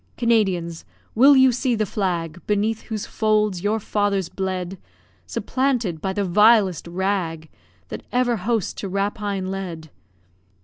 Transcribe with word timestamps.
Canadians! 0.17 0.83
will 1.13 1.35
you 1.37 1.51
see 1.51 1.75
the 1.75 1.85
flag, 1.85 2.41
Beneath 2.47 2.81
whose 2.89 3.05
folds 3.05 3.61
your 3.63 3.79
fathers 3.79 4.29
bled, 4.29 4.79
Supplanted 5.27 6.01
by 6.01 6.11
the 6.11 6.23
vilest 6.25 6.87
rag 6.87 7.49
That 7.89 8.01
ever 8.11 8.37
host 8.37 8.79
to 8.79 8.89
rapine 8.89 9.51
led? 9.51 9.91